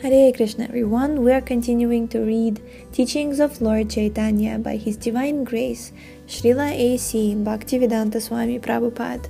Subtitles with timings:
[0.00, 2.62] Hare Krishna everyone, we are continuing to read
[2.92, 5.90] Teachings of Lord Chaitanya by His Divine Grace,
[6.28, 7.34] Srila A.C.
[7.34, 9.28] Bhaktivedanta Swami Prabhupada.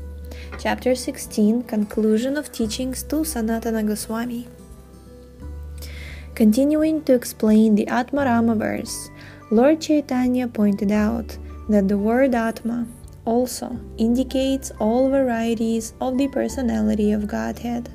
[0.58, 4.46] Chapter 16 Conclusion of Teachings to Sanatana Goswami.
[6.34, 9.08] Continuing to explain the Atmarama verse,
[9.50, 11.38] Lord Chaitanya pointed out
[11.70, 12.86] that the word Atma
[13.24, 17.88] also indicates all varieties of the personality of Godhead.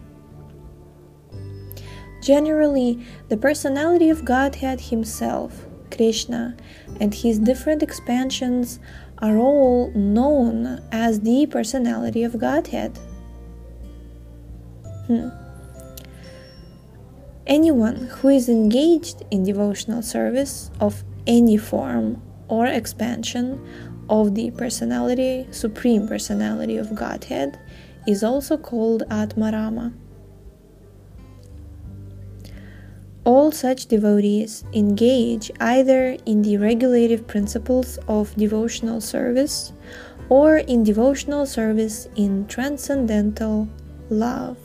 [2.23, 6.55] Generally, the personality of Godhead Himself, Krishna,
[7.01, 8.79] and His different expansions
[9.17, 12.97] are all known as the personality of Godhead.
[15.07, 15.27] Hmm.
[17.45, 23.59] Anyone who is engaged in devotional service of any form or expansion
[24.09, 27.59] of the personality, supreme personality of Godhead,
[28.07, 29.91] is also called Atmarama.
[33.25, 39.71] All such devotees engage either in the regulative principles of devotional service
[40.27, 43.69] or in devotional service in transcendental
[44.09, 44.57] love.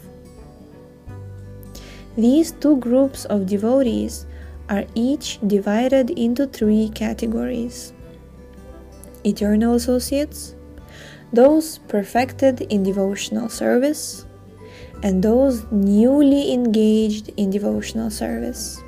[2.16, 4.26] These two groups of devotees
[4.68, 7.92] are each divided into three categories
[9.24, 10.54] eternal associates,
[11.32, 14.26] those perfected in devotional service,
[15.02, 18.80] and those newly engaged in devotional service.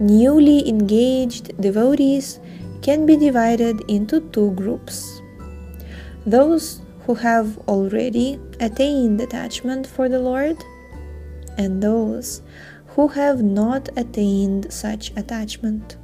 [0.00, 2.40] Newly engaged devotees
[2.82, 5.22] can be divided into two groups
[6.26, 10.56] those who have already attained attachment for the Lord,
[11.58, 12.42] and those
[12.88, 15.96] who have not attained such attachment.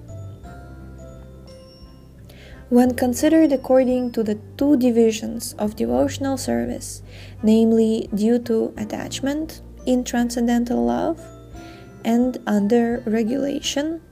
[2.71, 7.03] When considered according to the two divisions of devotional service,
[7.43, 11.19] namely due to attachment in transcendental love
[12.05, 14.03] and under regulation,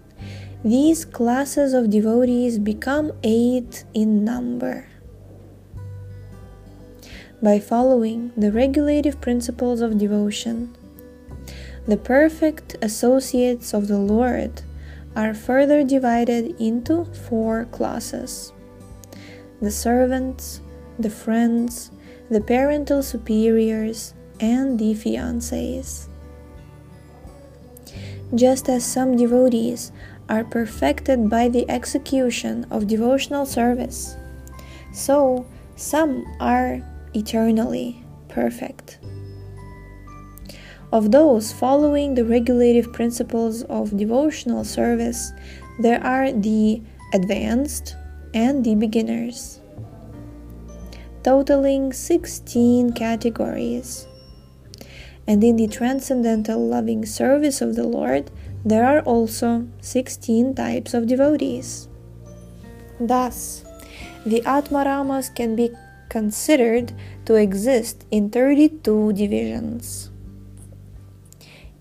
[0.64, 4.88] these classes of devotees become eight in number.
[7.42, 10.74] By following the regulative principles of devotion,
[11.86, 14.62] the perfect associates of the Lord
[15.16, 18.52] are further divided into four classes
[19.62, 20.60] the servants,
[20.98, 21.90] the friends,
[22.30, 26.08] the parental superiors, and the fiancés.
[28.34, 29.92] Just as some devotees
[30.28, 34.16] are perfected by the execution of devotional service,
[34.92, 36.82] so some are
[37.14, 38.98] eternally perfect.
[40.96, 45.30] Of those following the regulative principles of devotional service,
[45.78, 46.80] there are the
[47.12, 47.94] advanced
[48.32, 49.60] and the beginners,
[51.22, 54.06] totaling 16 categories.
[55.26, 58.30] And in the transcendental loving service of the Lord,
[58.64, 61.88] there are also 16 types of devotees.
[62.98, 63.66] Thus,
[64.24, 65.72] the Atmaramas can be
[66.08, 66.94] considered
[67.26, 70.10] to exist in 32 divisions.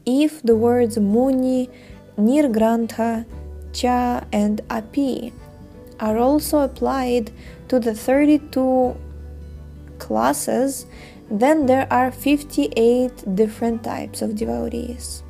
[0.05, 1.69] If the words Muni,
[2.17, 3.25] Nirgrantha,
[3.73, 5.33] Cha, and Api
[5.99, 7.31] are also applied
[7.69, 8.95] to the 32
[9.97, 10.85] classes,
[11.29, 15.23] then there are 58 different types of devotees.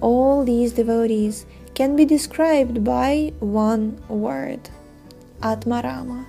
[0.00, 4.70] All these devotees can be described by one word
[5.42, 6.26] Atmarama.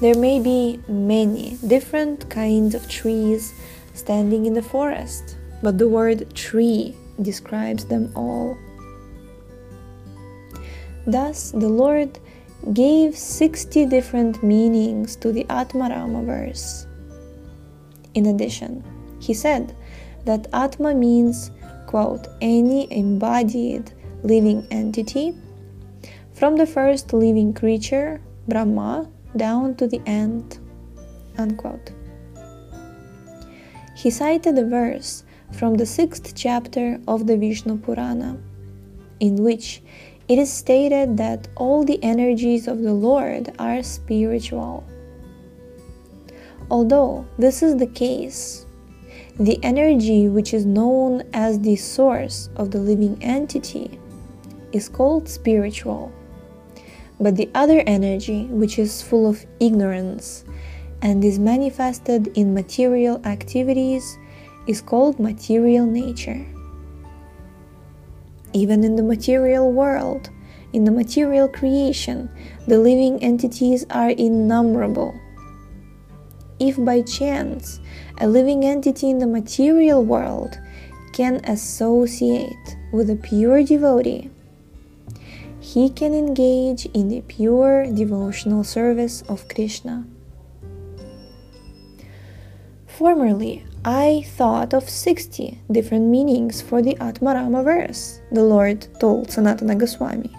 [0.00, 3.52] There may be many different kinds of trees
[3.98, 8.56] standing in the forest, but the word tree describes them all.
[11.06, 12.18] Thus, the Lord
[12.72, 16.86] gave 60 different meanings to the Atmarama verse.
[18.14, 18.84] In addition,
[19.20, 19.74] he said
[20.24, 21.50] that Atma means,
[21.86, 23.92] quote, any embodied
[24.22, 25.34] living entity,
[26.34, 30.58] from the first living creature, Brahma, down to the end,
[31.36, 31.92] unquote.
[33.98, 38.38] He cited a verse from the sixth chapter of the Vishnu Purana,
[39.18, 39.82] in which
[40.28, 44.84] it is stated that all the energies of the Lord are spiritual.
[46.70, 48.66] Although this is the case,
[49.36, 53.98] the energy which is known as the source of the living entity
[54.70, 56.12] is called spiritual.
[57.18, 60.44] But the other energy, which is full of ignorance
[61.02, 64.18] and is manifested in material activities
[64.66, 66.46] is called material nature.
[68.52, 70.30] Even in the material world,
[70.72, 72.28] in the material creation,
[72.66, 75.14] the living entities are innumerable.
[76.58, 77.80] if by chance
[78.20, 80.58] a living entity in the material world
[81.12, 84.30] can associate with a pure devotee,
[85.60, 90.06] he can engage in the pure devotional service of Krishna.
[92.98, 99.78] Formerly, I thought of 60 different meanings for the Atmarama verse, the Lord told Sanatana
[99.78, 100.36] Goswami.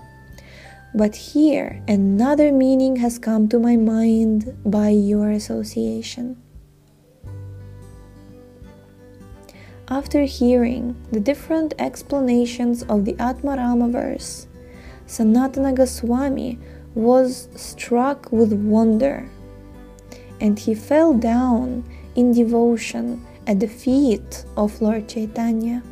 [0.93, 6.35] But here another meaning has come to my mind by your association.
[9.87, 14.47] After hearing the different explanations of the Atmarama verse,
[15.07, 16.59] Sanatana Goswami
[16.93, 19.29] was struck with wonder
[20.41, 21.85] and he fell down
[22.15, 25.83] in devotion at the feet of Lord Chaitanya.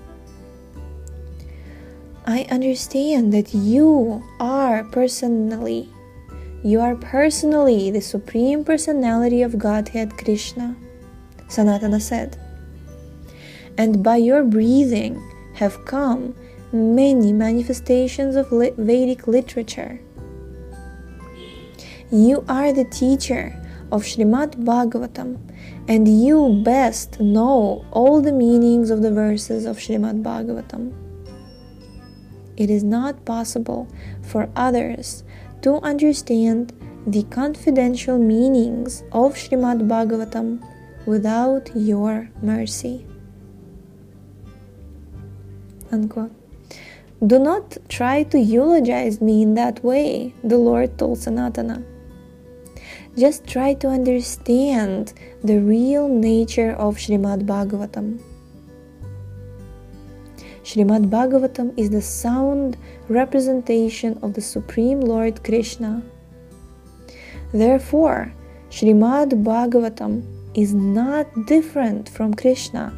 [2.25, 5.89] I understand that you are personally,
[6.63, 10.75] you are personally the Supreme Personality of Godhead Krishna,
[11.47, 12.37] Sanatana said.
[13.77, 15.21] And by your breathing
[15.55, 16.35] have come
[16.73, 19.99] many manifestations of Vedic literature.
[22.11, 23.55] You are the teacher
[23.91, 25.37] of Srimad Bhagavatam,
[25.87, 31.07] and you best know all the meanings of the verses of Srimad Bhagavatam
[32.57, 33.87] it is not possible
[34.23, 35.23] for others
[35.61, 36.73] to understand
[37.05, 40.61] the confidential meanings of Srimad Bhagavatam
[41.05, 43.05] without your mercy.
[45.91, 46.31] Unquote.
[47.25, 51.83] Do not try to eulogize me in that way, the Lord told Sanatana.
[53.17, 58.21] Just try to understand the real nature of Srimad Bhagavatam.
[60.61, 62.77] Srimad Bhagavatam is the sound
[63.09, 66.03] representation of the Supreme Lord Krishna.
[67.51, 68.31] Therefore,
[68.69, 70.21] Srimad Bhagavatam
[70.53, 72.93] is not different from Krishna.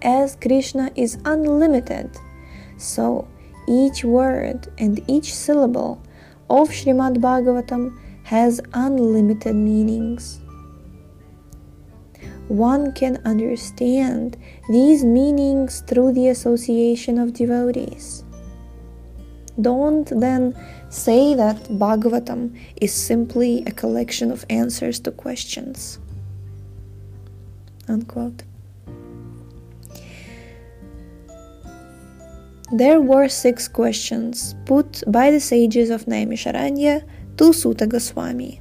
[0.00, 2.16] As Krishna is unlimited,
[2.78, 3.28] so
[3.68, 6.00] each word and each syllable
[6.48, 10.40] of Srimad Bhagavatam has unlimited meanings
[12.48, 14.36] one can understand
[14.68, 18.24] these meanings through the association of devotees.
[19.60, 20.54] Don't then
[20.90, 25.98] say that Bhagavatam is simply a collection of answers to questions.
[27.88, 28.42] Unquote.
[32.72, 37.04] There were six questions put by the sages of Naimisharanya
[37.36, 38.60] to Suta Goswami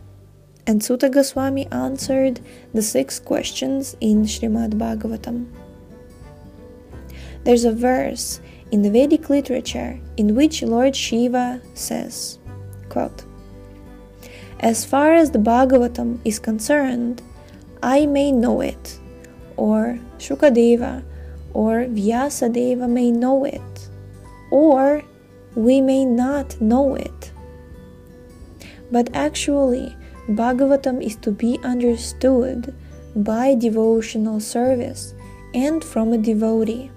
[0.66, 2.40] and Suta Goswami answered
[2.74, 5.48] the six questions in Srimad Bhagavatam.
[7.44, 8.40] There's a verse
[8.72, 12.40] in the Vedic literature in which Lord Shiva says,
[12.88, 13.24] quote,
[14.62, 17.22] As far as the Bhagavatam is concerned,
[17.82, 18.98] I may know it,
[19.58, 21.04] or Shukadeva
[21.54, 23.90] or Vyasadeva may know it,
[24.50, 25.04] or
[25.56, 27.33] we may not know it.
[28.94, 29.98] But actually,
[30.30, 32.76] Bhagavatam is to be understood
[33.16, 35.16] by devotional service
[35.56, 36.92] and from a devotee,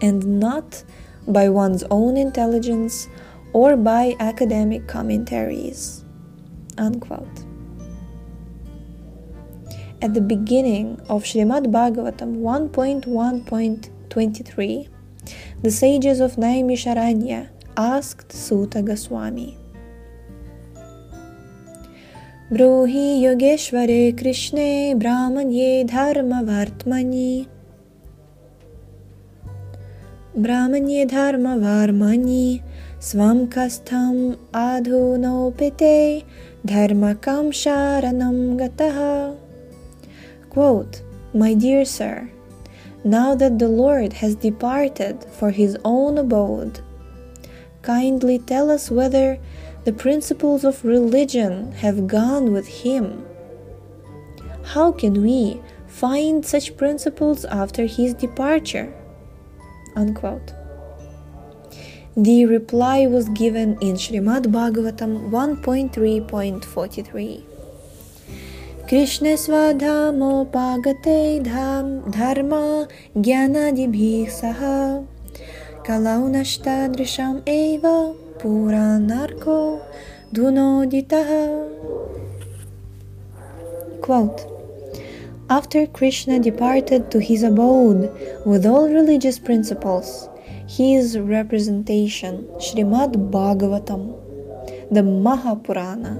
[0.00, 0.82] and not
[1.28, 3.06] by one's own intelligence
[3.52, 6.04] or by academic commentaries.
[6.76, 7.44] Unquote.
[10.02, 14.88] At the beginning of Srimad Bhagavatam 1.1.23,
[15.62, 19.61] the sages of Naimisharanya asked Suta Goswami,
[22.51, 27.45] ब्रूहि योगेश्वरे कृष्णे ब्राह्मण्ये धर्मवर्त्मनि
[30.37, 32.59] ब्राह्मण्ये धर्मवर्मणि
[33.01, 35.97] स्वं कस्थम् अधुनोपिते
[36.67, 39.35] धर्मकं sharanam gataha.
[40.53, 40.97] Quote,
[41.33, 42.29] My dear sir,
[43.03, 46.79] now that the Lord has departed for his own abode,
[47.81, 49.37] kindly tell us whether
[49.84, 53.26] the principles of religion have gone with him.
[54.62, 58.94] How can we find such principles after his departure?
[59.96, 60.52] Unquote.
[62.16, 67.42] The reply was given in Srimad Bhagavatam 1.3.43.
[68.88, 72.86] Krishna Svadhamopagate dham dharma
[73.16, 75.06] gyanadibhi saha
[75.84, 79.80] kalaunashtadrisham eva Puranarko
[80.32, 81.70] Dunoditaha.
[84.00, 84.40] Quote
[85.48, 88.10] After Krishna departed to his abode
[88.44, 90.28] with all religious principles,
[90.66, 94.10] his representation, Srimad Bhagavatam,
[94.90, 96.18] the Mahapurana,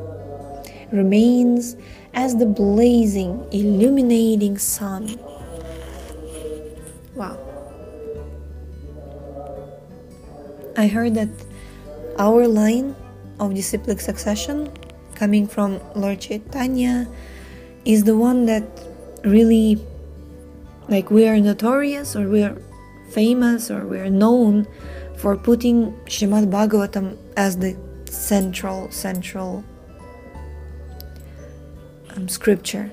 [0.93, 1.75] remains
[2.15, 5.19] as the blazing, illuminating sun.
[7.17, 7.37] Wow.
[10.77, 11.29] I heard that
[12.19, 12.95] our line
[13.41, 14.71] of disciplic succession
[15.15, 17.09] coming from Lord Chaitanya
[17.85, 18.65] is the one that
[19.25, 19.85] really
[20.89, 22.57] like we are notorious or we are
[23.11, 24.67] famous or we are known
[25.17, 27.77] for putting Shrimad Bhagavatam as the
[28.07, 29.65] central central
[32.17, 32.91] um, scripture.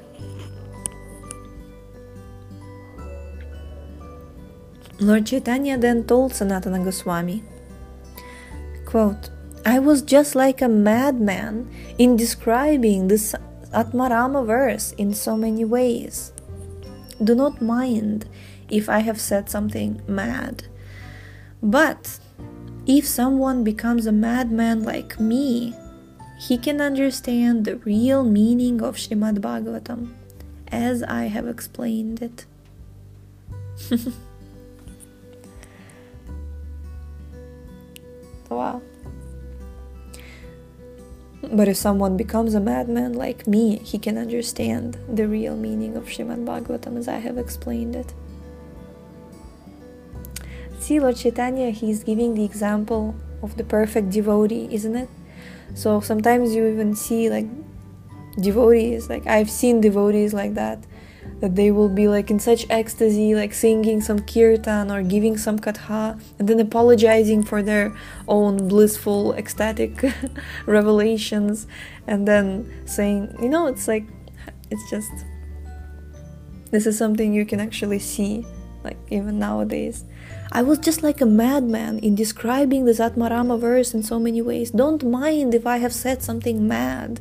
[4.99, 7.43] Lord Chaitanya then told Sanatana Goswami,
[8.89, 9.29] quote,
[9.67, 11.69] I was just like a madman
[11.99, 13.35] in describing this
[13.71, 16.33] Atmarama verse in so many ways.
[17.23, 18.27] Do not mind
[18.67, 20.63] if I have said something mad.
[21.61, 22.17] But
[22.87, 25.75] if someone becomes a madman like me,
[26.39, 30.13] he can understand the real meaning of Srimad Bhagavatam
[30.71, 32.45] as I have explained it.
[38.49, 38.81] Wow.
[41.41, 46.05] But if someone becomes a madman like me, he can understand the real meaning of
[46.05, 48.13] Srimad Bhagavatam as I have explained it.
[50.79, 55.09] See, Lord Chaitanya, he's giving the example of the perfect devotee, isn't it?
[55.75, 57.47] So sometimes you even see like
[58.39, 60.79] devotees, like I've seen devotees like that
[61.39, 65.59] that they will be like in such ecstasy, like singing some kirtan or giving some
[65.59, 67.95] katha, and then apologizing for their
[68.27, 70.03] own blissful, ecstatic
[70.65, 71.67] revelations,
[72.07, 74.05] and then saying, you know, it's like,
[74.69, 75.11] it's just,
[76.71, 78.45] this is something you can actually see,
[78.83, 80.05] like even nowadays.
[80.51, 84.71] I was just like a madman in describing the Atmarama verse in so many ways.
[84.71, 87.19] Don't mind if I have said something mad.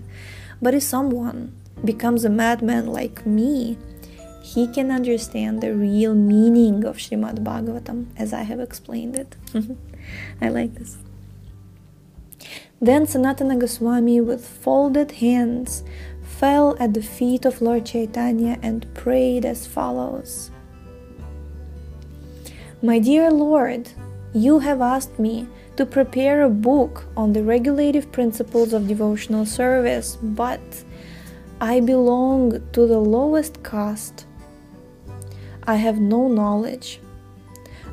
[0.62, 1.52] But if someone
[1.84, 3.76] becomes a madman like me,
[4.54, 9.36] he can understand the real meaning of Srimad Bhagavatam as I have explained it.
[10.40, 10.96] I like this.
[12.80, 15.84] Then Sanatana Goswami, with folded hands,
[16.22, 20.50] fell at the feet of Lord Chaitanya and prayed as follows
[22.80, 23.90] My dear Lord,
[24.32, 30.16] you have asked me to prepare a book on the regulative principles of devotional service,
[30.22, 30.84] but
[31.60, 34.27] I belong to the lowest caste
[35.68, 36.98] I have no knowledge.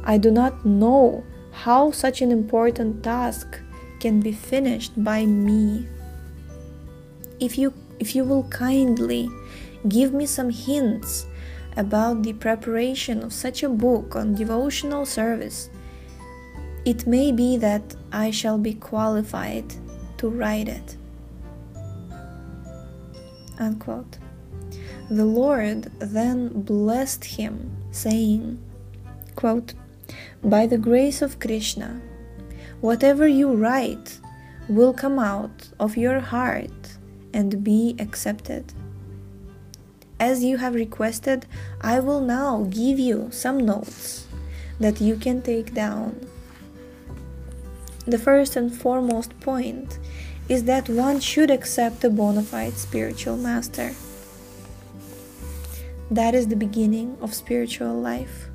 [0.05, 3.59] I do not know how such an important task
[3.99, 5.85] can be finished by me.
[7.41, 9.29] If you if you will kindly
[9.89, 11.25] give me some hints
[11.75, 15.69] about the preparation of such a book on devotional service,
[16.85, 19.67] it may be that I shall be qualified
[20.19, 20.95] to write it.
[23.59, 24.17] Unquote.
[25.09, 28.57] The Lord then blessed him, saying,
[29.35, 29.73] quote,
[30.43, 32.01] By the grace of Krishna,
[32.81, 34.19] whatever you write
[34.67, 36.97] will come out of your heart
[37.33, 38.73] and be accepted.
[40.19, 41.45] As you have requested,
[41.81, 44.25] I will now give you some notes
[44.79, 46.27] that you can take down.
[48.07, 49.99] The first and foremost point
[50.47, 53.93] is that one should accept a bona fide spiritual master.
[56.11, 58.49] That is the beginning of spiritual life.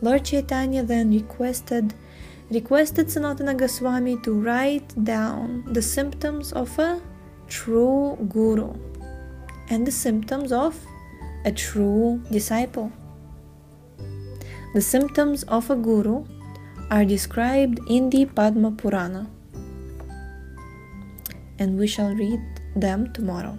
[0.00, 1.94] Lord Chaitanya then requested
[2.50, 7.00] requested Sanatana Goswami to write down the symptoms of a
[7.48, 8.74] true guru
[9.70, 10.76] and the symptoms of
[11.44, 12.92] a true disciple.
[14.74, 16.24] The symptoms of a guru
[16.90, 19.30] are described in the Padma Purana,
[21.58, 22.40] and we shall read
[22.76, 23.56] them tomorrow.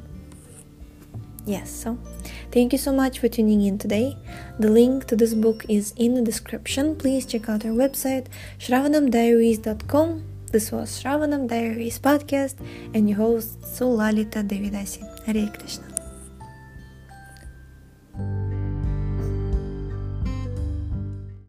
[1.46, 1.98] Yes, so
[2.52, 4.18] thank you so much for tuning in today.
[4.60, 6.96] The link to this book is in the description.
[6.96, 8.28] Please check out our website,
[8.60, 10.24] shravanamdiaries.com.
[10.54, 12.56] This was Shravanam Diaries podcast
[12.94, 15.02] and your host Sulalita Devidasi.
[15.26, 15.93] Hare Krishna.